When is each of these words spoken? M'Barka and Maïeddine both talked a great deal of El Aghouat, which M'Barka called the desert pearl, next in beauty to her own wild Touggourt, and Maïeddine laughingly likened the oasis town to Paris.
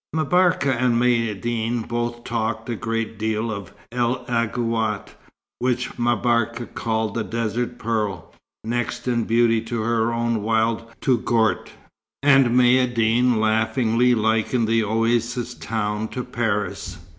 M'Barka 0.13 0.73
and 0.73 0.95
Maïeddine 0.95 1.87
both 1.87 2.23
talked 2.23 2.67
a 2.69 2.75
great 2.75 3.19
deal 3.19 3.51
of 3.51 3.71
El 3.91 4.25
Aghouat, 4.27 5.09
which 5.59 5.95
M'Barka 5.99 6.65
called 6.65 7.13
the 7.13 7.23
desert 7.23 7.77
pearl, 7.77 8.33
next 8.63 9.07
in 9.07 9.25
beauty 9.25 9.61
to 9.61 9.81
her 9.83 10.11
own 10.11 10.41
wild 10.41 10.89
Touggourt, 11.01 11.69
and 12.23 12.47
Maïeddine 12.47 13.37
laughingly 13.37 14.15
likened 14.15 14.67
the 14.67 14.83
oasis 14.83 15.53
town 15.53 16.07
to 16.07 16.23
Paris. 16.23 16.97